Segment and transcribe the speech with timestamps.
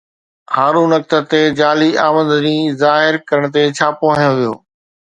[0.55, 4.53] هارون اختر تي جعلي آمدني ظاهر ڪرڻ تي ڇاپو هنيو وڃي